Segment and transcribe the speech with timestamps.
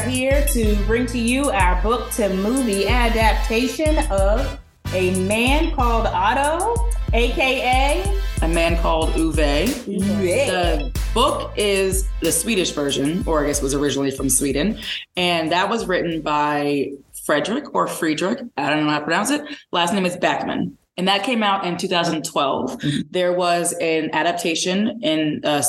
[0.00, 4.58] are here to bring to you our book to movie adaptation of
[4.94, 6.74] A Man Called Otto,
[7.12, 9.38] aka A man called Ove.
[9.86, 10.50] Yeah.
[10.50, 14.78] The book is the Swedish version, or I guess was originally from Sweden,
[15.16, 16.92] and that was written by
[17.24, 18.38] Frederick or Friedrich.
[18.56, 19.42] I don't know how to pronounce it.
[19.70, 20.78] Last name is Beckman.
[20.96, 22.82] And that came out in 2012.
[23.10, 25.62] There was an adaptation in uh,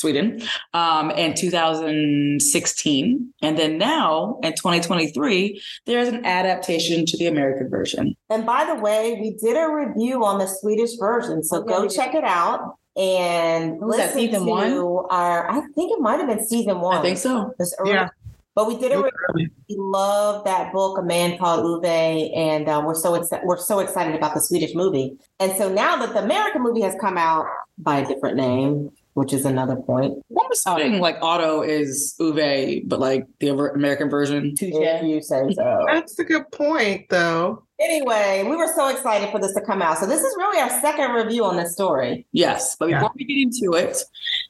[0.00, 0.42] Sweden
[0.74, 3.32] um, in 2016.
[3.42, 8.16] And then now in 2023, there's an adaptation to the American version.
[8.30, 12.14] And by the way, we did a review on the Swedish version, so go check
[12.14, 15.06] it out and Was listen season to one?
[15.10, 15.50] our.
[15.50, 16.96] I think it might have been season one.
[16.98, 17.54] I think so.
[17.58, 18.08] This early- Yeah.
[18.56, 19.50] But we did a It was review.
[19.68, 23.46] We love that book, A Man Called Ove, and um, we're so excited.
[23.46, 25.16] We're so excited about the Swedish movie.
[25.38, 27.46] And so now that the American movie has come out
[27.78, 30.14] by a different name, which is another point.
[30.30, 34.54] I'm assuming like Otto is Ove, but like the American version.
[34.58, 35.84] If you say so.
[35.86, 37.64] That's a good point, though.
[37.80, 39.96] Anyway, we were so excited for this to come out.
[39.96, 42.26] So this is really our second review on this story.
[42.30, 43.96] Yes, but before we get into it,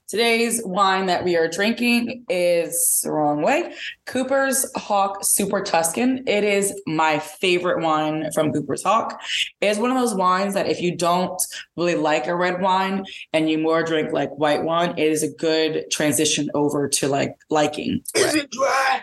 [0.09, 3.73] today's wine that we are drinking is the wrong way.
[4.07, 6.25] Cooper's Hawk Super Tuscan.
[6.27, 9.23] It is my favorite wine from Cooper's Hawk.
[9.61, 11.41] It's one of those wines that if you don't
[11.77, 15.31] really like a red wine and you more drink like white wine, it is a
[15.31, 18.03] good transition over to like liking.
[18.17, 19.03] Is it dry?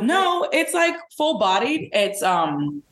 [0.00, 1.90] No, it's like full bodied.
[1.92, 2.82] It's um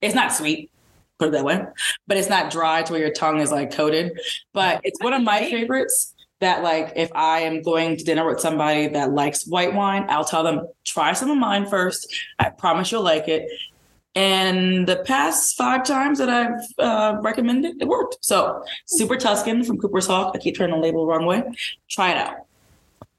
[0.00, 0.70] it's not sweet,
[1.18, 1.64] put it that way.
[2.06, 4.18] But it's not dry to where your tongue is like coated.
[4.52, 8.40] But it's one of my favorites that like if I am going to dinner with
[8.40, 12.14] somebody that likes white wine, I'll tell them try some of mine first.
[12.38, 13.48] I promise you'll like it.
[14.14, 18.18] And the past five times that I've uh, recommended, it worked.
[18.20, 20.32] So, Super Tuscan from Cooper's Hawk.
[20.34, 21.44] I keep turning the label the wrong way.
[21.88, 22.34] Try it out.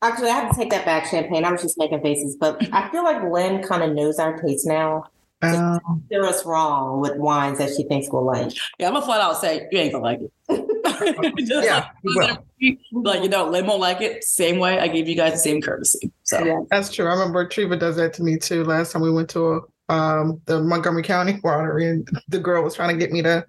[0.01, 1.45] Actually, I have to take that back, Champagne.
[1.45, 4.65] I was just making faces, but I feel like Lynn kind of knows our taste
[4.65, 5.05] now.
[5.41, 8.51] Um, Steer us wrong with wines that she thinks we'll like.
[8.77, 10.31] Yeah, I'm gonna flat out say you ain't gonna like it.
[11.47, 14.23] Just Yeah, like, you like you know, Lynn won't like it.
[14.23, 16.11] Same way, I gave you guys the same courtesy.
[16.23, 16.59] So Yeah.
[16.69, 17.07] that's true.
[17.07, 18.65] I remember Treva does that to me too.
[18.65, 22.93] Last time we went to um, the Montgomery County Winery, and the girl was trying
[22.93, 23.45] to get me to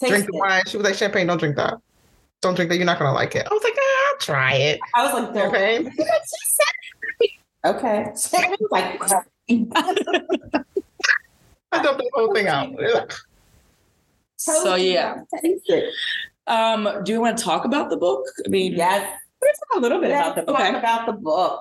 [0.00, 0.62] Taste drink the wine.
[0.66, 1.74] She was like, "Champagne, don't drink that.
[2.42, 2.76] Don't drink that.
[2.76, 5.32] You're not gonna like it." I was like, ah, "I'll try it." I was like,
[5.34, 5.52] don't.
[5.54, 5.92] Champagne.
[7.64, 8.12] Okay.
[8.20, 9.26] Champagne was like,
[11.72, 12.70] I dumped the whole thing out.
[14.36, 15.14] so yeah.
[15.16, 15.92] not to taste it.
[16.46, 18.24] Um, do you want to talk about the book?
[18.44, 19.18] I mean, Yes.
[19.40, 20.68] let's talk a little bit Let's about the talk book.
[20.68, 20.78] Okay.
[20.78, 21.60] about the book.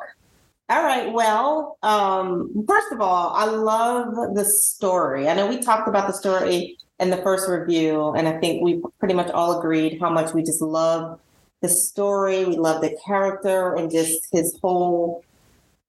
[0.70, 1.12] All right.
[1.12, 5.28] Well, um, first of all, I love the story.
[5.30, 8.82] I know we talked about the story in the first review, and I think we
[9.00, 11.20] pretty much all agreed how much we just love
[11.62, 12.46] the story.
[12.46, 15.24] We love the character and just his whole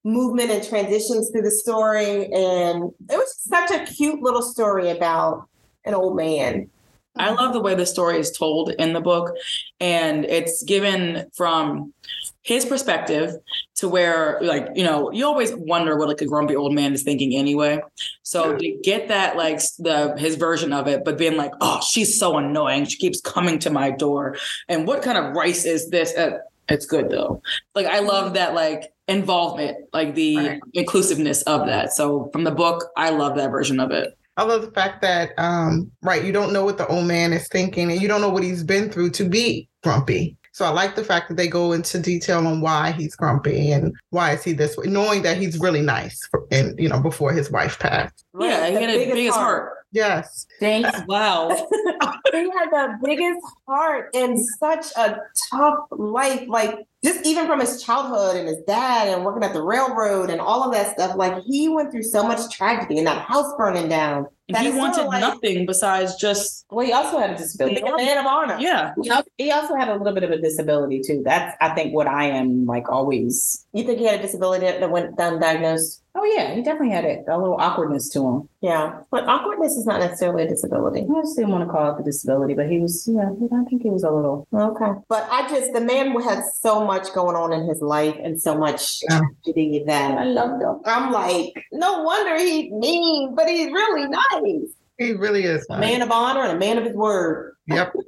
[0.04, 2.26] movement and transitions through the story.
[2.32, 5.48] And it was such a cute little story about
[5.84, 6.68] an old man.
[7.16, 9.36] I love the way the story is told in the book,
[9.80, 11.92] and it's given from
[12.40, 13.34] his perspective
[13.74, 17.02] to where, like, you know, you always wonder what like a grumpy old man is
[17.02, 17.80] thinking anyway.
[18.22, 22.18] So to get that, like, the his version of it, but being like, oh, she's
[22.18, 22.86] so annoying.
[22.86, 24.38] She keeps coming to my door,
[24.68, 26.16] and what kind of rice is this?
[26.16, 27.42] Uh, it's good though.
[27.74, 30.60] Like, I love that, like involvement, like the Right.
[30.74, 31.92] inclusiveness of that.
[31.92, 34.16] So from the book, I love that version of it.
[34.36, 37.46] I love the fact that, um, right, you don't know what the old man is
[37.48, 40.36] thinking and you don't know what he's been through to be grumpy.
[40.52, 43.94] So I like the fact that they go into detail on why he's grumpy and
[44.10, 47.32] why is he this way, knowing that he's really nice for, and, you know, before
[47.32, 48.24] his wife passed.
[48.38, 49.72] Yeah, he had a biggest biggest heart.
[49.92, 50.46] Yes.
[50.58, 50.90] Thanks.
[51.06, 51.48] Wow.
[52.32, 55.18] he had the biggest heart and such a
[55.50, 56.44] tough life.
[56.48, 60.40] Like just even from his childhood and his dad and working at the railroad and
[60.40, 61.16] all of that stuff.
[61.16, 64.26] Like he went through so much tragedy and that house burning down.
[64.48, 67.80] That he is sorta wanted like nothing besides just Well, he also had a disability.
[67.82, 68.56] being a man of honor.
[68.60, 68.92] yeah.
[69.02, 71.22] He He also had a little bit of a disability too.
[71.24, 73.66] That's I think what I am like always.
[73.72, 76.01] You think he had a disability that went undiagnosed?
[76.22, 78.48] Oh yeah, he definitely had it, a little awkwardness to him.
[78.60, 81.00] Yeah, but awkwardness is not necessarily a disability.
[81.00, 83.28] I just didn't want to call it a disability, but he was yeah.
[83.28, 84.46] I think he was a little.
[84.54, 85.00] Okay.
[85.08, 88.56] But I just, the man had so much going on in his life and so
[88.56, 89.18] much Yeah.
[89.44, 90.80] tragedy that I loved him.
[90.84, 94.70] I'm like, no wonder he's mean, but he's really nice.
[94.98, 95.66] He really is.
[95.70, 97.56] A man of honor and a man of his word.
[97.66, 97.94] Yep.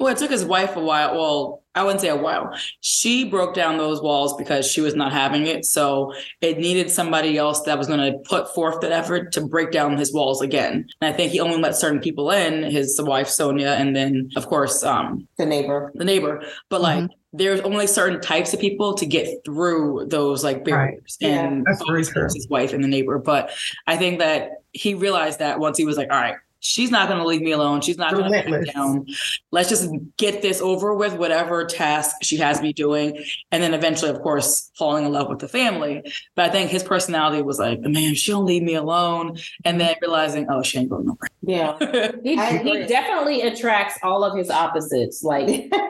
[0.00, 1.16] Well, it took his wife a while.
[1.16, 2.50] Well, I wouldn't say a while.
[2.80, 5.64] She broke down those walls because she was not having it.
[5.64, 9.70] So it needed somebody else that was going to put forth that effort to break
[9.70, 10.88] down his walls again.
[11.00, 14.46] And I think he only let certain people in, his wife Sonia, and then of
[14.46, 15.92] course um The neighbor.
[15.94, 16.42] the neighbor.
[16.68, 21.16] But like there's only certain types of people to get through those like barriers.
[21.20, 23.18] Yeah, and that's his wife and the neighbor.
[23.18, 23.50] But
[23.86, 27.20] I think that he realized that once he was like, all right, she's not going
[27.20, 27.80] to leave me alone.
[27.80, 28.74] She's not going to back Relentless.
[28.74, 29.06] down.
[29.50, 33.22] Let's just get this over with, whatever task she has me doing.
[33.50, 36.02] And then eventually, of course, falling in love with the family.
[36.34, 39.38] But I think his personality was like, man, she don't leave me alone.
[39.64, 41.28] And then realizing, oh, she ain't going nowhere.
[41.42, 41.76] Yeah.
[42.22, 45.22] He, he definitely attracts all of his opposites.
[45.22, 45.72] Like,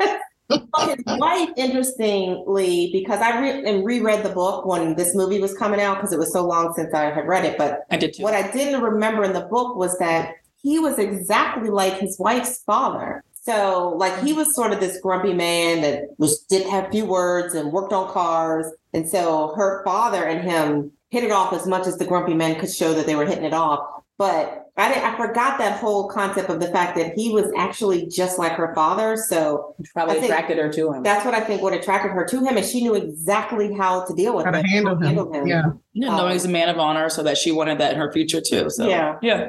[0.51, 0.67] Well,
[0.97, 5.81] his wife, interestingly, because I re- and reread the book when this movie was coming
[5.81, 7.59] out because it was so long since I had read it.
[7.59, 8.23] But I did too.
[8.23, 10.37] what I didn't remember in the book was that
[10.69, 13.25] he was exactly like his wife's father.
[13.33, 17.55] So, like, he was sort of this grumpy man that was didn't have few words
[17.55, 18.67] and worked on cars.
[18.93, 22.61] And so, her father and him hit it off as much as the grumpy men
[22.61, 23.81] could show that they were hitting it off.
[24.19, 28.39] But I, I forgot that whole concept of the fact that he was actually just
[28.39, 29.17] like her father.
[29.17, 31.03] So probably attracted her to him.
[31.03, 34.15] that's what I think what attracted her to him, and she knew exactly how to
[34.15, 35.03] deal with How to him, handle him.
[35.03, 35.47] handle him.
[35.47, 35.63] Yeah.
[35.95, 38.41] yeah, knowing he's a man of honor, so that she wanted that in her future
[38.43, 38.69] too.
[38.71, 39.19] So Yeah.
[39.23, 39.49] yeah.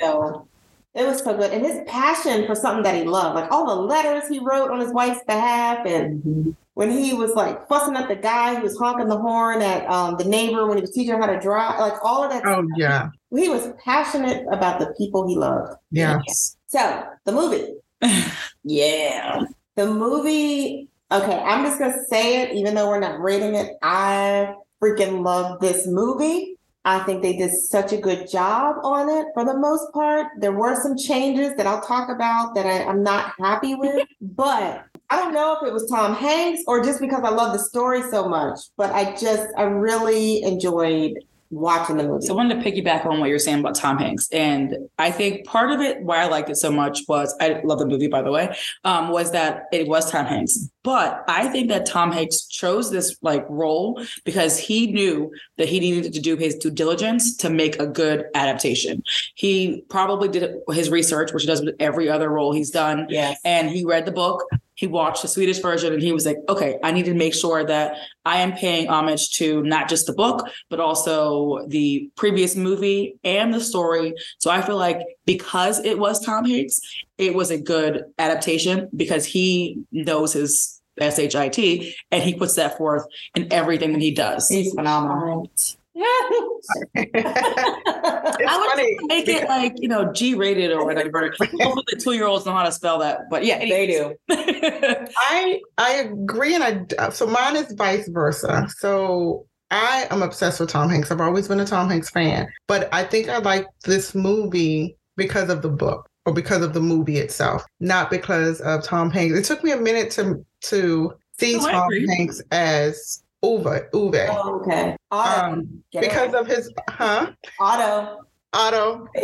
[0.00, 0.46] So
[0.94, 1.52] it was so good.
[1.52, 4.80] And his passion for something that he loved, like all the letters he wrote on
[4.80, 5.86] his wife's behalf.
[5.86, 9.88] And when he was like fussing at the guy who was honking the horn at
[9.88, 12.44] um, the neighbor when he was teaching her how to drive, like all of that.
[12.44, 13.10] Oh yeah.
[13.34, 15.74] He was passionate about the people he loved.
[15.92, 16.20] Yeah.
[16.66, 17.74] So the movie,
[18.64, 19.42] Yeah.
[19.76, 23.72] the movie, okay, I'm just going to say it, even though we're not rating it.
[23.82, 26.56] I freaking love this movie.
[26.84, 30.28] I think they did such a good job on it for the most part.
[30.38, 34.84] There were some changes that I'll talk about that I, I'm not happy with, but
[35.10, 38.02] I don't know if it was Tom Hanks or just because I love the story
[38.10, 41.18] so much, but I just, I really enjoyed
[41.50, 42.24] watching the movie.
[42.24, 44.28] So I wanted to piggyback on what you're saying about Tom Hanks.
[44.32, 47.80] And I think part of it, why I liked it so much was I love
[47.80, 50.70] the movie, by the way, um, was that it was Tom Hanks.
[50.82, 55.80] But I think that Tom Hanks chose this like role because he knew that he
[55.80, 59.02] needed to do his due diligence to make a good adaptation.
[59.34, 63.06] He probably did his research, which he does with every other role he's done.
[63.10, 63.38] yes.
[63.44, 64.44] and he read the book.
[64.80, 67.62] He watched the Swedish version and he was like, okay, I need to make sure
[67.66, 73.16] that I am paying homage to not just the book, but also the previous movie
[73.22, 74.14] and the story.
[74.38, 76.80] So I feel like because it was Tom Hanks,
[77.18, 83.04] it was a good adaptation because he knows his SHIT and he puts that forth
[83.34, 84.48] in everything that he does.
[84.48, 85.50] He's phenomenal.
[86.96, 88.96] I would funny.
[89.02, 91.32] make it like, you know, G rated or whatever.
[91.40, 93.22] Hopefully the two year olds know how to spell that.
[93.30, 94.14] But yeah, They do.
[94.30, 98.68] I I agree, and I so mine is vice versa.
[98.78, 101.10] So I am obsessed with Tom Hanks.
[101.10, 105.48] I've always been a Tom Hanks fan, but I think I like this movie because
[105.50, 109.36] of the book or because of the movie itself, not because of Tom Hanks.
[109.36, 111.90] It took me a minute to to see Oh, Tom.
[112.16, 114.96] Hanks as Ove Ove Oh, okay.
[115.10, 115.46] Otto.
[115.54, 118.18] um, Get it because of his huh Otto.
[118.52, 119.06] Otto.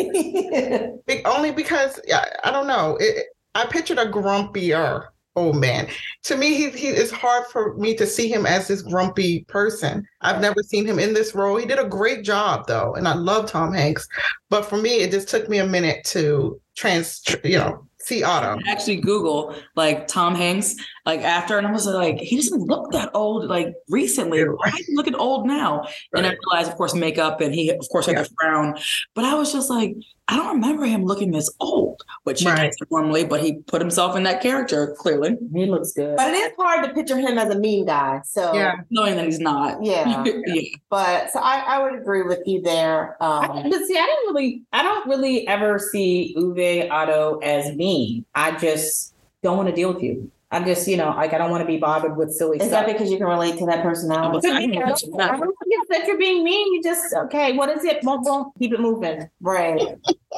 [1.07, 2.97] Be- only because yeah, I don't know.
[3.01, 5.89] It, I pictured a grumpier old man.
[6.25, 10.07] To me, he, he it's hard for me to see him as this grumpy person.
[10.23, 11.57] I've never seen him in this role.
[11.57, 14.09] He did a great job though, and I love Tom Hanks.
[14.49, 18.59] But for me, it just took me a minute to trans, you know, see Otto.
[18.69, 20.75] actually Google like Tom Hanks
[21.07, 24.41] like after, and I was like, he doesn't look that old like recently.
[24.41, 25.87] Yeah, Why is he looking old now?
[26.13, 26.39] And I Right.
[26.53, 28.23] realized, of course, makeup, and he of course had Yeah.
[28.23, 28.77] the frown.
[29.15, 29.95] But I was just like,
[30.29, 32.67] I don't remember him looking this old, which he Right.
[32.73, 33.25] does normally.
[33.25, 36.17] But he put himself in that character clearly, He looks good.
[36.17, 38.21] But it is hard to picture him as a mean guy.
[38.25, 39.83] So Yeah, knowing that he's not.
[39.85, 40.25] yeah.
[40.47, 40.63] yeah.
[40.91, 43.17] But so I, I would agree with you there.
[43.23, 47.77] I, Um, but see, I didn't really, I don't really ever see Ove Otto as
[47.77, 48.25] mean.
[48.35, 50.33] I just don't want to deal with you.
[50.57, 52.67] I just, you know, like I don't want to be bothered with silly stuff.
[52.67, 52.87] is stuff.
[52.87, 54.49] that because you can relate to that personality?
[54.49, 55.31] I didn't I mention don't that.
[55.33, 56.73] I don't think that you're being mean.
[56.73, 57.53] You just okay.
[57.53, 58.03] What is it?
[58.03, 58.53] Boom, boom.
[58.59, 59.29] Keep it moving.
[59.41, 59.81] Right.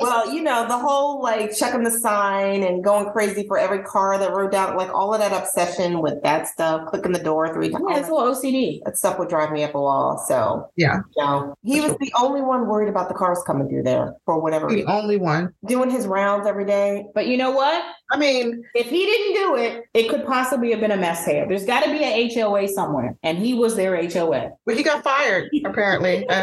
[0.01, 4.19] Well, you know, the whole like checking the sign and going crazy for every car
[4.19, 7.71] that rode down, like all of that obsession with that stuff, clicking the door three
[7.71, 7.85] times.
[7.89, 8.81] Yeah, it's a little OCD.
[8.85, 10.23] that stuff would drive me up a wall.
[10.29, 10.99] So Yeah.
[11.17, 14.41] you know, he was the only one worried about the cars coming through there for
[14.41, 14.91] whatever the reason.
[14.91, 15.53] only one.
[15.67, 17.05] Doing his rounds every day.
[17.15, 17.83] But you know what?
[18.11, 21.47] I mean, If he didn't do it, it could possibly have been a mess here.
[21.47, 24.51] There's got to be an HOA somewhere, and he was their HOA.
[24.65, 26.27] but he got fired apparently.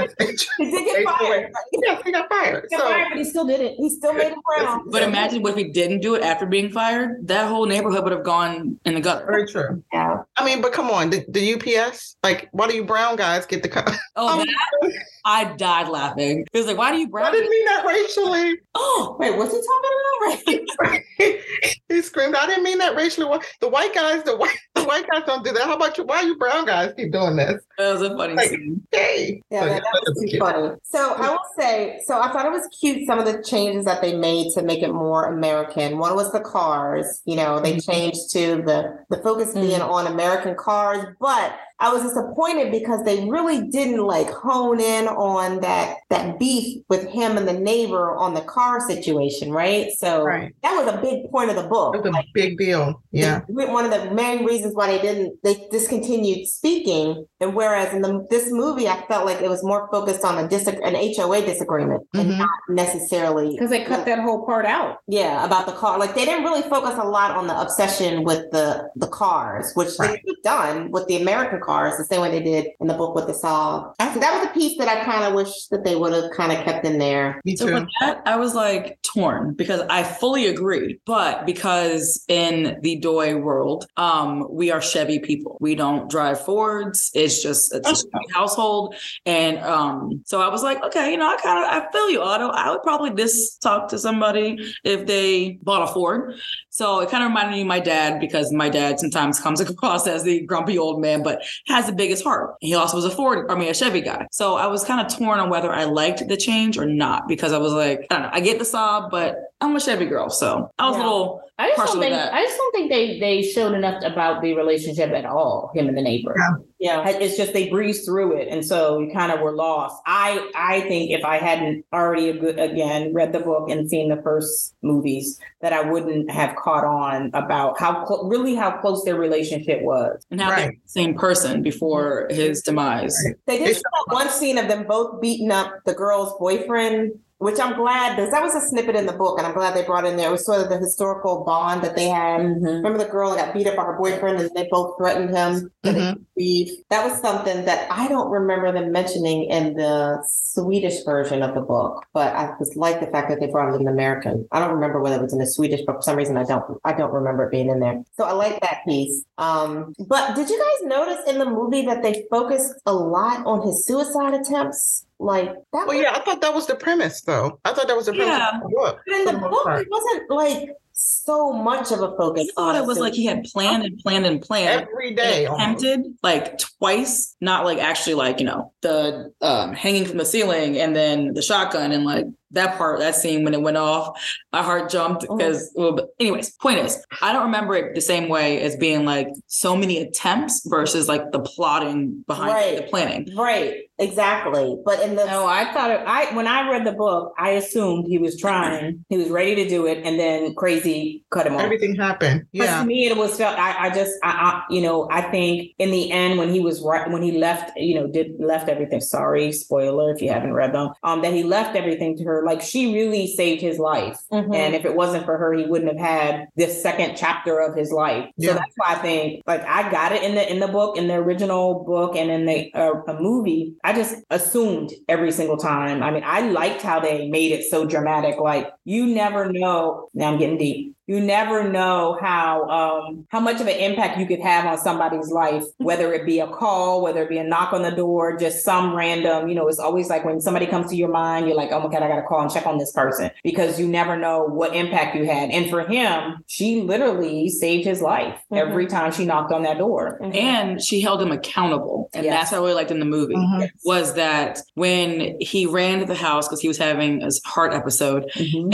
[0.57, 1.51] He did get fired.
[1.83, 2.65] yeah, he got fired.
[2.69, 3.75] He got So fired, but he still did it.
[3.78, 4.92] He still made it round.
[4.92, 7.28] But imagine what if he didn't do it after being fired.
[7.28, 9.25] That whole neighborhood would have gone in the gutter.
[9.25, 9.84] very true.
[9.94, 10.24] Yeah.
[10.36, 13.64] I mean, but come on, the, the UPS, like, why do you brown guys get
[13.64, 13.92] the cut?
[14.16, 14.92] Oh, Um, that,
[15.25, 16.46] I died laughing.
[16.54, 17.28] It was like, why do you brown?
[17.28, 18.60] I didn't mean that racially.
[18.75, 20.92] Oh, Wait, what's he talking about?
[21.20, 21.42] Right?
[21.90, 23.40] he screamed, I didn't mean that racially.
[23.62, 25.63] The white guys, the white, the you white guys don't do that.
[25.63, 26.04] How about you?
[26.04, 27.62] Why you brown guys keep doing this?
[27.77, 28.86] That was a funny Like, scene.
[28.92, 29.42] Hey.
[29.50, 30.39] Yeah, So, that, that was too cute.
[30.42, 30.75] funny.
[30.84, 34.01] So I will say, so I thought it was cute some of the changes that
[34.01, 35.98] they made to make it more American.
[35.98, 37.22] One was the cars.
[37.25, 37.92] You know, they mm-hmm.
[37.92, 39.62] changed to the the focus mm-hmm.
[39.62, 45.08] being on American cars, but I was disappointed because they really didn't like hone in
[45.08, 49.91] on that that beef with him and the neighbor on the car situation, right?
[49.98, 50.53] So Right.
[50.63, 51.96] that was a big point of the book.
[51.96, 53.01] It was a Like, big deal.
[53.12, 53.41] Yeah.
[53.50, 58.01] they- one of the main reasons why they didn't they discontinued speaking and whereas in
[58.01, 61.41] the, this movie i felt like it was more focused on a dis- an hoa
[61.41, 62.20] disagreement Mhm.
[62.22, 64.98] and not necessarily Because they cut that whole part out.
[65.08, 68.50] yeah about the car like they didn't really focus a lot on the obsession with
[68.51, 70.22] the the cars which they Right.
[70.24, 73.15] could have done with the american cars the same way they did in the book
[73.15, 75.95] with the Saab so that was a piece that i kind of wish that they
[75.95, 77.74] would have kind of kept in there Me So too.
[77.74, 83.36] with that, I was like torn because I fully agree, but because in the Doy
[83.38, 85.57] world, um, we are Chevy people.
[85.60, 87.12] We don't drive Fords.
[87.13, 88.95] It's just it's a Chevy household,
[89.25, 92.22] and um, so I was like, okay, you know, I kind of I feel you,
[92.22, 92.50] Otto.
[92.50, 96.36] I would probably just talk to somebody if they bought a Ford.
[96.69, 100.07] So it kind of reminded me of my dad because my dad sometimes comes across
[100.07, 102.55] as the grumpy old man, but has the biggest heart.
[102.59, 104.27] He also was a Ford, I mean, a Chevy guy.
[104.31, 107.53] So I was kind of torn on whether I liked the change or not because
[107.53, 110.29] I was like, I don't know, I get the sob, but I'm a Chevy girl.
[110.29, 111.03] So I was Yeah.
[111.03, 112.33] a little, I just don't think that.
[112.33, 115.71] I just don't think they they showed enough about the relationship at all.
[115.74, 116.35] Him and the neighbor.
[116.79, 119.95] yeah It's just they breezed through it, and so you kind of were lost.
[120.05, 124.09] I I think if I hadn't already a good again read the book and seen
[124.09, 129.05] the first movies, that I wouldn't have caught on about how cl- really how close
[129.05, 130.25] their relationship was.
[130.29, 130.71] and how Right.
[130.83, 133.15] the same person before his demise.
[133.47, 137.60] They did It's- show one scene of them both beating up the girl's boyfriend, which
[137.60, 140.06] I'm glad because that was a snippet in the book, and I'm glad they brought
[140.06, 140.30] in there.
[140.30, 142.42] It was sort of the historical bond that they had.
[142.42, 145.70] Remember the girl that got beat up by her boyfriend, and they both threatened him
[145.84, 146.25] that Mhm.
[146.38, 146.72] leave.
[146.89, 151.62] That was something that I don't remember them mentioning in the Swedish version of the
[151.62, 154.48] book, but I just like the fact that they brought it in American.
[154.51, 156.63] I don't remember whether it was in the Swedish, but for some reason I don't.
[156.86, 158.01] I don't remember it being in there.
[158.18, 159.24] So I like that piece.
[159.38, 163.62] Um, but did you guys notice in the movie that they focused a lot on
[163.68, 165.06] his suicide attempts?
[165.19, 165.55] Like that.
[165.72, 167.60] Well, was- yeah, I thought that was the premise, though.
[167.65, 168.50] I thought that was the premise Yeah.
[168.57, 169.00] of the book.
[169.07, 169.81] But in for the book, part.
[169.81, 172.48] it wasn't like so much of a focus.
[172.57, 174.88] I thought it was like he had planned and planned and planned.
[174.89, 175.45] Every day.
[175.45, 175.84] and almost.
[175.84, 180.77] attempted like twice, not like actually like you know the um, hanging from the ceiling
[180.77, 184.18] and then the shotgun and like that part that scene when it went off,
[184.54, 185.36] my heart jumped Oh.
[185.38, 185.72] because.
[185.75, 189.75] Well, anyways, point is, I don't remember it the same way as being like so
[189.75, 192.78] many attempts versus like the plotting behind Right.
[192.78, 193.30] the planning.
[193.36, 194.78] Right, exactly.
[194.86, 198.06] But in the No, I thought it, I when I read the book, I assumed
[198.08, 201.62] he was trying, he was ready to do it, and then crazy cut him off.
[201.62, 202.46] Everything happened.
[202.54, 202.80] But Yeah.
[202.82, 203.58] to me, it was felt.
[203.58, 206.82] I, I just, I, I, you know, I think in the end, when he was
[206.82, 209.02] right, when he left, you know, did left everything.
[209.02, 210.90] Sorry, spoiler if you haven't read them.
[211.04, 212.35] Um, that he left everything to her.
[212.44, 214.54] Like she really saved his life, Mhm.
[214.56, 217.92] and if it wasn't for her, he wouldn't have had this second chapter of his
[217.92, 218.30] life.
[218.38, 218.50] Yeah.
[218.50, 221.08] So that's why I think, like, I got it in the in the book, in
[221.08, 223.75] the original book, and in the uh, a movie.
[223.84, 226.01] I just assumed every single time.
[226.04, 228.39] I mean, I liked how they made it so dramatic.
[228.39, 230.08] Like you never know.
[230.13, 234.25] Now I'm getting deep you never know how um how much of an impact you
[234.25, 237.74] could have on somebody's life whether it be a call whether it be a knock
[237.74, 240.96] on the door just some random you know it's always like when somebody comes to
[240.96, 243.30] your mind you're like oh my god i gotta call and check on this person
[243.44, 248.01] because you never know what impact you had and for him she literally saved his
[248.01, 248.58] life Mhm.
[248.58, 250.36] every time she knocked on that door Mhm.
[250.36, 252.10] And she held him accountable.
[252.13, 252.34] And Yes.
[252.34, 253.36] that's what I really liked in the movie.
[253.36, 253.70] Mhm.
[253.86, 258.25] Was that when he ran to the house because he was having his heart episode,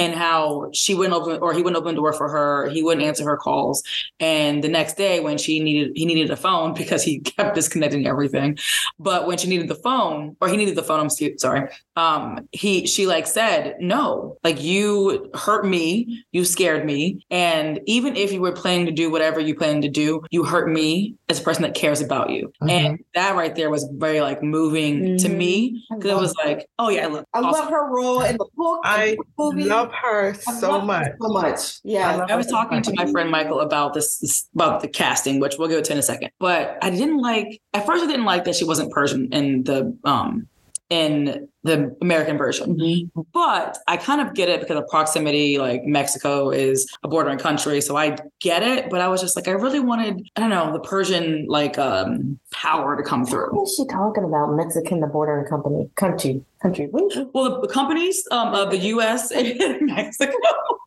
[0.01, 3.05] and how she wouldn't open or he wouldn't open the door for her he wouldn't
[3.05, 3.83] answer her calls
[4.19, 8.07] and the next day when she needed he needed a phone because he kept disconnecting
[8.07, 8.57] everything
[8.99, 12.85] but when she needed the phone or he needed the phone i'm sorry um he
[12.87, 18.41] she like said no like you hurt me you scared me and even if you
[18.41, 21.63] were planning to do whatever you planned to do you hurt me as a person
[21.63, 22.69] that cares about you Mhm.
[22.71, 25.37] and that right there was very like moving to Mhm.
[25.37, 27.51] me because it was like oh yeah look I awesome.
[27.51, 28.81] love her role in the book.
[28.83, 29.63] I the movie.
[29.65, 31.07] love her I so love her much.
[31.21, 31.79] So much.
[31.83, 32.15] Yeah.
[32.15, 35.57] love I was talking to my friend Michael about this, this about the casting, which
[35.57, 36.31] we'll go to in a second.
[36.39, 39.97] But I didn't like at first I didn't like that she wasn't Persian in the
[40.03, 40.47] um
[40.91, 43.09] in the American version.
[43.33, 47.79] But I kind of get it because of proximity, like Mexico is a bordering country.
[47.79, 48.89] So I get it.
[48.89, 52.37] But I was just like, I really wanted, I don't know, the Persian like um
[52.51, 53.51] power to come through.
[53.55, 54.53] What is she talking about?
[54.53, 56.89] Mexican, the bordering company, country, country.
[56.91, 60.33] Well, the companies um, of the US and Mexico.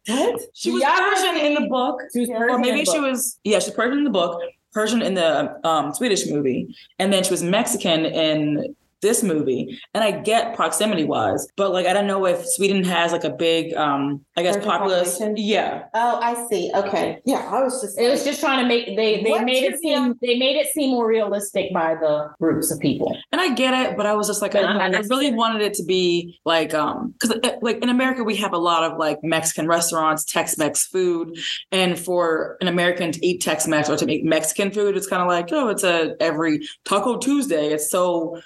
[0.07, 0.39] What?
[0.53, 0.97] She was Yeah.
[0.99, 1.99] Persian in the book.
[2.13, 2.39] She was Yeah.
[2.39, 3.11] Persian or maybe she book.
[3.11, 4.39] was yeah she's Persian in the book
[4.75, 9.79] Persian in the um, Swedish movie, and then she was Mexican in this movie.
[9.95, 13.31] And I get proximity wise, but like I don't know if Sweden has like a
[13.31, 15.13] big, um, I guess, Persian populace.
[15.13, 15.37] population?
[15.37, 16.71] Yeah, Oh, I see.
[16.75, 17.21] Okay.
[17.25, 17.99] Yeah, I was just.
[18.01, 19.97] It was just trying to make they they What made it trivia?
[19.99, 23.17] seem they made it seem more realistic by the groups of people.
[23.31, 25.75] and I get it, but I was just like, I, But I really wanted it
[25.75, 29.69] to be like, um, because like in America we have a lot of like Mexican
[29.69, 31.37] restaurants, Tex-Mex food,
[31.71, 35.29] and for an American to eat Tex-Mex or to eat Mexican food, it's kind of
[35.29, 37.67] like, oh, it's a every Taco Tuesday.
[37.75, 38.41] It's so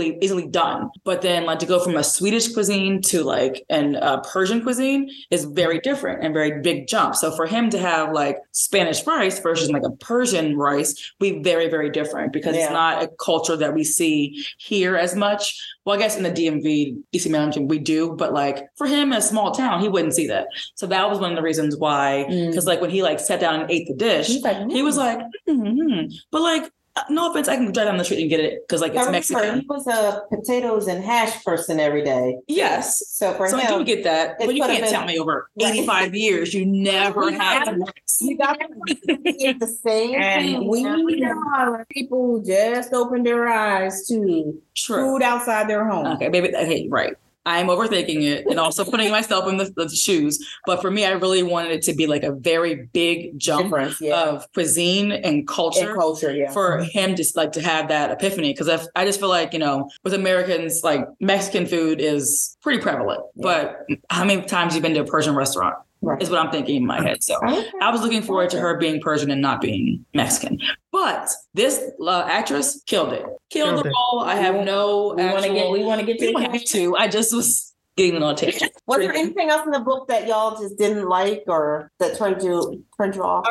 [0.00, 0.90] easily easily done.
[1.04, 5.10] But then like to go from a Swedish cuisine to like an uh, Persian cuisine
[5.30, 7.14] is very different and very big jump.
[7.14, 11.68] So for him to have like Spanish rice versus like a Persian rice, be very
[11.68, 12.64] very different because Yeah.
[12.64, 15.58] it's not a culture that we see here as much.
[15.84, 19.18] Well, I guess in the DMV, DC Maryland, we do, but like for him, in
[19.18, 20.48] a small town, he wouldn't see that.
[20.74, 22.26] So that was one of the reasons why.
[22.28, 22.48] Mm.
[22.48, 25.18] Because like when he like sat down and ate the dish, like, he was like,
[25.48, 26.06] mm-hmm.
[26.32, 28.80] but like, Uh, no offense, I can drive down the street and get it because
[28.80, 29.60] like it's Mexican.
[29.60, 32.38] He was a potatoes and hash person every day.
[32.48, 33.02] Yes.
[33.08, 35.50] So for So I do him, get that, but you can't been- tell me over
[35.60, 35.74] Right.
[35.74, 38.18] 85 years you never We had have- rice.
[38.22, 40.68] you got the same and thing.
[40.68, 44.96] we are people who just opened their eyes to True.
[45.04, 46.06] food outside their home.
[46.14, 47.14] Okay, maybe okay, right.
[47.46, 50.44] I'm overthinking it and also putting myself in the, the shoes.
[50.66, 54.22] But for me, I really wanted it to be like a very big jump yeah.
[54.22, 55.90] of cuisine and culture.
[55.90, 56.50] and culture, yeah.
[56.52, 59.58] for him just like to have that epiphany because I, I just feel like you
[59.58, 64.94] know with americans like mexican food is pretty prevalent but how many times you've been
[64.94, 66.20] to a persian restaurant Right.
[66.22, 67.22] is what i'm thinking in my head.
[67.22, 67.70] So Okay.
[67.80, 70.60] i was looking forward to her being persian and not being mexican.
[70.92, 73.22] But this uh, actress killed it.
[73.50, 73.92] Killed, Killed the it.
[73.92, 74.20] role.
[74.24, 76.96] I have no we want to get we want to get we have to.
[76.96, 80.60] I just was getting on a Was there anything else in the book that y'all
[80.60, 83.46] just didn't like or that turned you turned you off?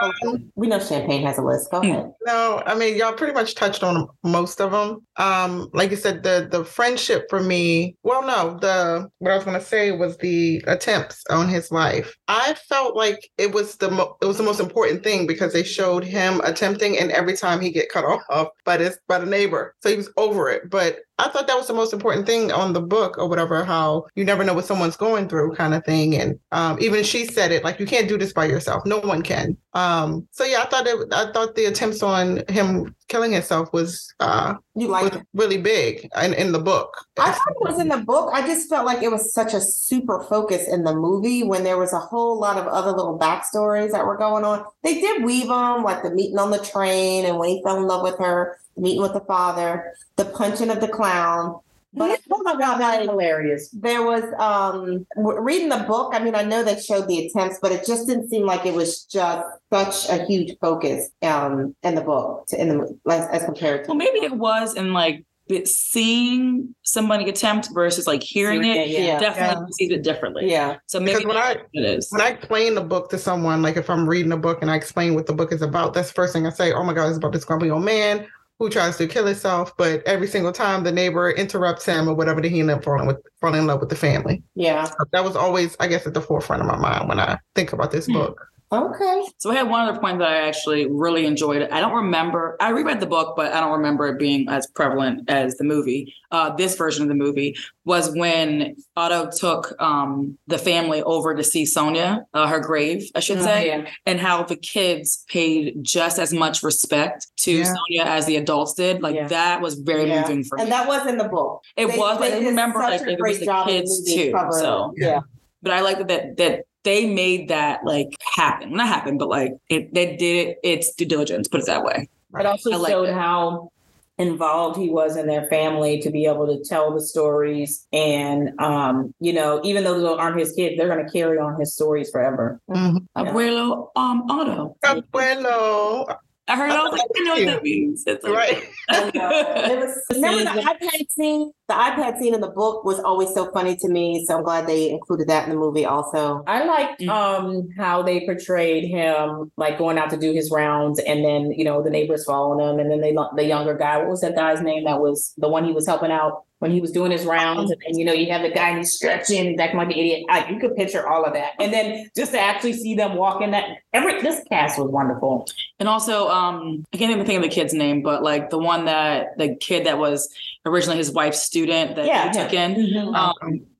[0.55, 1.71] we know Champagne has a list.
[1.71, 1.89] Go Hmm.
[1.89, 2.12] ahead.
[2.25, 5.05] No, I mean y'all pretty much touched on most of them.
[5.17, 7.95] Um, like you said, the the friendship for me.
[8.03, 12.15] Well, no, the what I was gonna say was the attempts on his life.
[12.27, 15.63] I felt like it was the mo- it was the most important thing because they
[15.63, 19.73] showed him attempting, and every time he get cut off by this by the neighbor,
[19.81, 20.69] so he was over it.
[20.69, 23.63] But I thought that was the most important thing on the book or whatever.
[23.63, 26.15] How you never know what someone's going through, kind of thing.
[26.15, 28.86] And um, even she said it like you can't do this by yourself.
[28.86, 29.58] No one can.
[29.73, 31.13] Um, so yeah, I thought it.
[31.13, 36.09] I thought the attempts on him killing himself was uh You like was really big
[36.21, 36.93] in, in the book.
[37.17, 38.29] I thought it was in the book.
[38.33, 41.77] I just felt like it was such a super focus in the movie when there
[41.77, 44.65] was a whole lot of other little backstories that were going on.
[44.83, 47.88] They did weave them, like the meeting on the train and when he fell in
[47.88, 51.61] love with her, meeting with the father, the punching of the clown.
[51.95, 53.69] But I thought about that hilarious.
[53.71, 57.71] there was um reading the book i mean i know they showed the attempts but
[57.71, 62.01] it just didn't seem like it was just such a huge focus um in the
[62.01, 65.67] book to, in the as, as compared to well maybe it was in like it-
[65.67, 69.19] seeing somebody attempt versus like hearing it yeah yeah.
[69.19, 72.75] definitely perceived it differently yeah so maybe Because when I- it is when I explain
[72.75, 75.34] the book to someone, like if I'm reading a book and I explain what the
[75.34, 76.73] book is about, that's the first thing I say.
[76.73, 78.25] Oh my God, it's about this grumpy old man
[78.60, 82.41] who tries to kill himself, but every single time the neighbor interrupts him or whatever,
[82.41, 84.44] then he end up falling with falling in love with the family.
[84.56, 87.74] yeah That was always, I guess, at the forefront of my mind when I think
[87.74, 88.13] about this Hmm.
[88.13, 88.48] book.
[88.75, 91.61] Okay So I had one other point that I actually really enjoyed.
[91.71, 92.57] I don't remember.
[92.59, 96.13] I reread the book, but I don't remember it being as prevalent as the movie.
[96.31, 101.43] Uh, this version of the movie was when Otto took um, the family over to
[101.43, 103.88] see Sonia, uh, her grave, I should say, Yeah.
[104.05, 107.63] and how the kids paid just as much respect to Yeah.
[107.73, 109.01] Sonia as the adults did.
[109.01, 109.27] Like Yeah.
[109.29, 110.63] that was very moving for me.
[110.63, 112.17] and that was in the book it They- was.
[112.17, 114.31] but I they didn't remember like it was the kids too.
[114.31, 115.19] covering So yeah
[115.61, 118.71] but I like that that they made that like happen.
[118.71, 120.60] Not happen, but like it they did it.
[120.63, 121.50] It's due diligence.
[121.50, 122.08] Put it that way.
[122.39, 123.13] It also I showed that.
[123.15, 123.71] how
[124.17, 129.13] involved he was in their family to be able to tell the stories and um
[129.19, 132.10] you know even though those aren't his kids they're going to carry on his stories
[132.12, 133.06] forever Mhm.
[133.17, 133.24] Yeah.
[133.24, 134.78] Abuelo um Otto.
[134.86, 136.15] Abuelo.
[136.47, 136.69] I heard.
[136.71, 138.03] I was like, I know what that means.
[138.05, 138.63] It's like, Right.
[138.89, 141.51] And, it was, remember the iPad scene?
[141.67, 144.23] The iPad scene in the book was always so funny to me.
[144.27, 146.43] So I'm glad they included that in the movie also.
[146.45, 147.10] I liked Mm.
[147.10, 151.65] um how they portrayed him like going out to do his rounds and then you
[151.65, 154.62] know the neighbors following him and then they the younger guy what was that guy's
[154.62, 157.70] name that was the one he was helping out when he was doing his rounds
[157.72, 159.94] and then you know you have the guy and he's stretching he's acting like an
[159.94, 163.15] idiot like you could picture all of that and then just to actually see them
[163.15, 165.46] walk in that every this cast was wonderful
[165.78, 168.86] and also, um, I can't even think of the kid's name, but like the one
[168.86, 170.34] that the kid that was
[170.65, 173.13] originally his wife's student that Yeah, he took in.
[173.13, 173.34] Um,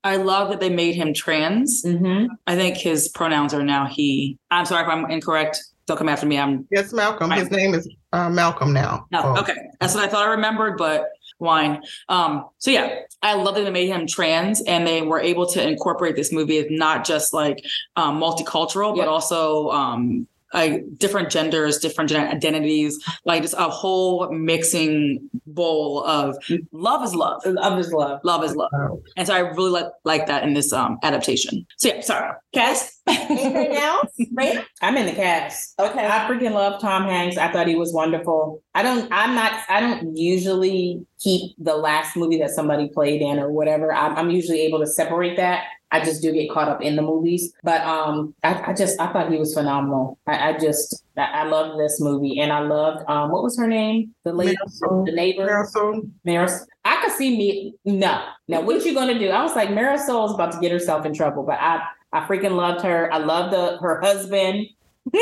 [0.04, 1.84] I love that they made him trans.
[1.86, 2.34] mm-hmm.
[2.48, 4.38] I think his pronouns are now he.
[4.52, 5.64] I'm sorry if I'm incorrect.
[5.88, 6.38] Don't come after me.
[6.38, 7.32] I'm Yes, Malcolm.
[7.32, 9.06] His name is uh, Malcolm now.
[9.12, 9.40] No, Oh.
[9.40, 9.56] okay.
[9.80, 11.06] That's what I thought I remembered, but
[11.40, 11.82] wine.
[12.10, 15.68] Um, so yeah, I love that they made him trans and they were able to
[15.68, 19.06] incorporate this movie as not just like um, multicultural, Yep.
[19.06, 26.04] but also um, like different genders, different gen- identities, like just a whole mixing bowl
[26.06, 26.38] of
[26.72, 27.42] love is love.
[27.46, 28.22] Love is love.
[28.24, 28.72] Love is love.
[29.18, 31.66] And so I really like like that in this um adaptation.
[31.78, 32.32] So yeah, sorry.
[32.54, 32.95] Cast.
[33.08, 34.12] Anything else?
[34.34, 34.66] Right?
[34.82, 35.80] I'm in the cast.
[35.80, 36.06] Okay.
[36.06, 37.38] I freaking love Tom Hanks.
[37.38, 38.64] I thought he was wonderful.
[38.74, 43.40] I don't, I'm not, I don't usually keep the last movie that somebody played in
[43.40, 43.94] or whatever.
[43.94, 45.66] I'm, I'm usually able to separate that.
[45.92, 47.54] I just do get caught up in the movies.
[47.64, 50.20] But um, I, I just, I thought he was phenomenal.
[50.28, 52.40] I, I just, I, I loved this movie.
[52.40, 54.14] And I loved, um, what was her name?
[54.24, 55.06] The lady, Marisol.
[55.06, 55.48] the neighbor.
[55.48, 56.10] Marisol.
[56.26, 56.66] Maris.
[56.84, 57.76] I could see me.
[57.86, 59.30] No, now what you gonna do?
[59.30, 61.82] I was like, Marisol's about to get herself in trouble, but I,
[62.16, 63.12] I freaking loved her.
[63.14, 64.68] I loved the her husband.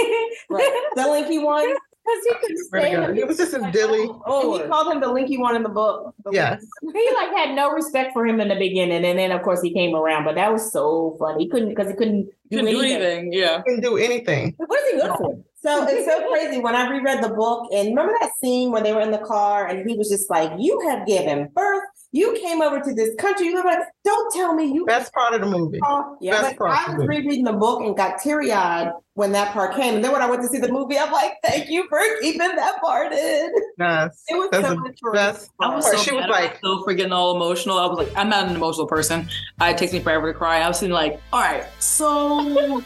[0.50, 0.84] Right.
[0.96, 1.66] The linky one.
[2.06, 3.22] Because he could Pretty stand it.
[3.22, 4.02] It was just a dilly.
[4.10, 6.14] Oh, oh, and he called him the linky one in the book.
[6.26, 6.64] The Yes.
[6.82, 9.74] he like had no respect for him in the beginning, and then of course he
[9.74, 10.26] came around.
[10.26, 11.46] But that was so funny.
[11.46, 13.02] He couldn't because he couldn't do Couldn't do anything.
[13.02, 13.34] anything.
[13.34, 13.62] Yeah.
[13.62, 14.54] couldn't do anything.
[14.58, 15.40] What is he good for?
[15.62, 18.92] So it's so crazy when I reread the book and remember that scene when they
[18.92, 21.84] were in the car and he was just like, "You have given birth.
[22.14, 23.48] You came over to this country.
[23.48, 25.80] You live like, don't tell me you." Best part of the movie.
[25.86, 29.32] Uh, yeah, Best but part I was rereading the book and got teary eyed when
[29.32, 29.96] that part came.
[29.96, 32.40] And then when I went to see the movie, I'm like, "Thank you for keeping
[32.40, 34.24] that part in." Yes.
[34.28, 35.98] It was That's so the much for best I was part.
[35.98, 37.78] so She was mad like, so freaking all emotional.
[37.78, 39.28] I was like, I'm not an emotional person.
[39.62, 40.60] It takes me forever to cry.
[40.62, 42.40] I was sitting like, all right, so
[42.80, 42.84] um,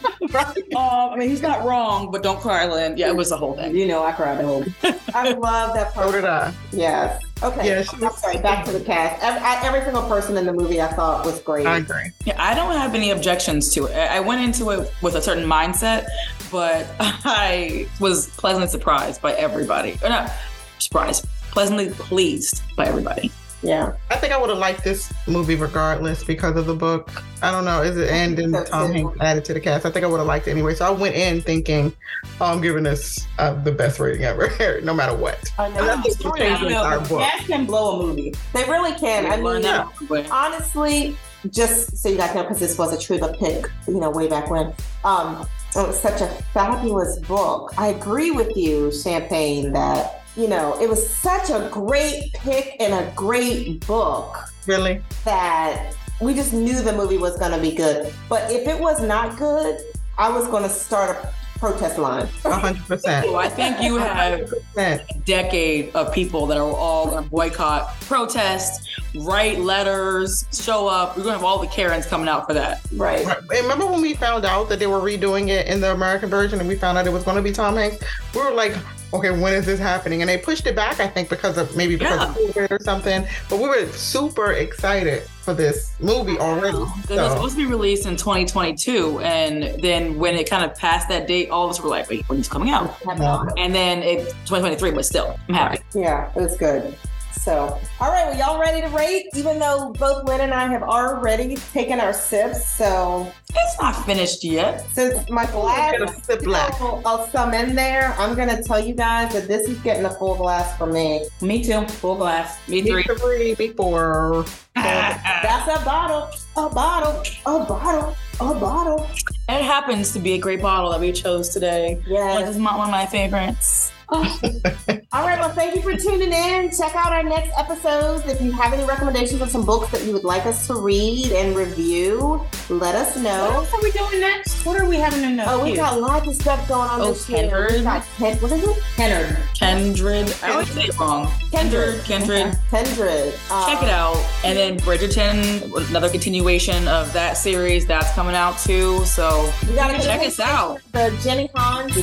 [0.76, 2.96] I mean, he's not wrong, but don't cry, Lynn.
[2.96, 3.74] Yeah, it was the whole thing.
[3.74, 4.64] You know, I cried the whole.
[5.14, 6.12] I love that so part.
[6.12, 6.52] did I.
[6.72, 7.22] Yes.
[7.42, 7.68] Okay.
[7.68, 8.38] Yeah, she I'm sorry.
[8.38, 9.22] Back to the cast.
[9.22, 11.66] Every, I, every single person in the movie I thought was great.
[11.66, 12.10] I agree.
[12.24, 13.94] Yeah, I don't have any objections to it.
[13.94, 16.06] I I went into it with a certain mindset,
[16.50, 19.98] but I was pleasantly surprised by everybody.
[20.02, 20.30] Or not
[20.78, 23.30] surprised, pleasantly pleased by everybody.
[23.62, 23.94] yeah.
[24.10, 27.10] I think I would have liked this movie regardless because of the book.
[27.42, 27.82] I don't know.
[27.82, 28.92] Is it and then Tom.
[28.92, 29.84] Hanks added to the cast?
[29.86, 30.74] I think I would have liked it anyway.
[30.74, 31.92] So I went in thinking,
[32.40, 35.52] oh, I'm giving this uh, the best rating ever, no matter what.
[35.58, 35.80] I know.
[35.80, 37.20] And I think it changed the know, entire book.
[37.20, 38.34] Cast can blow a movie.
[38.54, 39.26] They really can.
[39.26, 40.26] I Learn mean, that way.
[40.30, 41.16] honestly,
[41.50, 44.50] just so you guys know, because this was a Truba pick, you know, way back
[44.50, 44.72] when.
[45.04, 47.72] Um, it was such a fabulous book.
[47.76, 52.94] I agree with you, Champagne, that you know it was such a great pick and
[52.94, 55.02] a great book Really?
[55.24, 58.12] that we just knew the movie was going to be good.
[58.28, 59.78] But if it was not good,
[60.16, 62.26] I was going to start a protest line.
[62.42, 63.26] hundred percent.
[63.26, 68.00] So I think you have a decade of people that are all going to boycott,
[68.02, 71.16] protest, write letters, show up.
[71.16, 72.80] We're going to have all the Karens coming out for that.
[72.92, 73.24] Right.
[73.26, 73.62] Right.
[73.62, 76.68] Remember when we found out that they were redoing it in the American version and
[76.68, 77.98] we found out it was going to be Tom Hanks?
[78.34, 78.76] We were like,
[79.12, 80.22] okay, when is this happening?
[80.22, 83.26] And they pushed it back, I think, because of maybe because of COVID or something.
[83.48, 86.76] But we were super excited for this movie already.
[86.76, 91.08] It was supposed to be released in 2022, and then when it kind of passed
[91.08, 93.44] that date, all of us were like, "Wait, when's it coming out?" yeah.
[93.56, 95.78] And then it 2023, but still, I'm happy.
[95.94, 96.94] Yeah, it was good.
[97.38, 99.26] So, all right, well, y'all ready to rate?
[99.34, 102.66] Even though both Lynn and I have already taken our sips.
[102.76, 104.84] So, It's not finished yet.
[104.92, 106.74] since my glass Get a sip black.
[106.74, 110.04] still of some in there, I'm going to tell you guys that this is getting
[110.04, 111.26] a full glass for me.
[111.40, 111.86] Me too.
[111.86, 112.58] Full glass.
[112.68, 113.04] Me Me three.
[113.04, 114.44] three, me four.
[114.74, 119.08] That's a bottle, a bottle, a bottle, a bottle.
[119.48, 121.94] It happens to be a great bottle that we chose today.
[122.04, 122.48] This Yes.
[122.50, 123.92] is my, one of my favorites.
[125.10, 126.70] All right, well, thank you for tuning in.
[126.70, 128.26] Check out our next episodes.
[128.26, 131.32] If you have any recommendations of some books that you would like us to read
[131.32, 133.50] and review, let us What know.
[133.52, 134.66] else are we doing next?
[134.66, 135.76] What are we having in the Oh, we queue?
[135.78, 137.38] got lots of stuff going on Oh, this year.
[137.44, 137.84] We Kindred.
[137.84, 138.76] got Ken- what is it?
[138.96, 139.38] Kennard.
[139.54, 140.36] Kindred.
[140.42, 141.32] I always say it wrong.
[141.52, 142.04] Kindred.
[142.04, 142.58] Kindred.
[142.70, 143.34] Kindred.
[143.50, 144.22] Uh, Check it out.
[144.44, 149.02] And then Bridgerton, another continuation of that series that's coming out too.
[149.06, 150.80] So We got to check us out.
[150.92, 151.96] The Jenny Han's.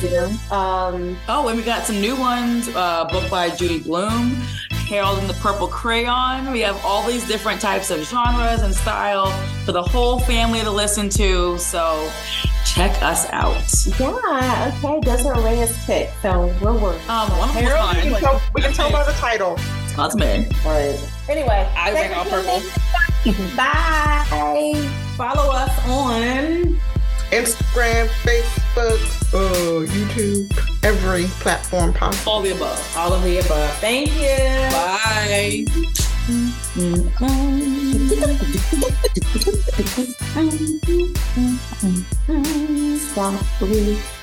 [0.50, 2.66] Um, Oh, and we got some new ones.
[2.74, 4.34] Uh, book by Judy Blume,
[4.88, 6.50] Harold and the Purple Crayon.
[6.50, 9.30] We have all these different types of genres and style
[9.64, 11.58] for the whole family to listen to.
[11.58, 12.10] So
[12.64, 13.56] check us out.
[13.98, 15.00] yeah, okay.
[15.00, 17.10] Those are Rhea's pick, so we're working.
[17.10, 18.20] Um, one Harold, we can, mine.
[18.20, 19.58] tell, we can tell by the title.
[19.96, 20.48] Lots of men.
[20.64, 20.98] Right.
[21.28, 22.62] Anyway, I thank bring you purple.
[23.56, 24.90] Bye.
[25.16, 26.78] Follow us on
[27.30, 30.50] Instagram, Facebook, uh, YouTube,
[30.82, 32.32] every platform possible.
[32.32, 32.96] All the above.
[32.96, 33.70] all of the above.
[33.78, 34.36] Thank you.
[34.72, 35.64] Bye.
[42.98, 44.15] Stop.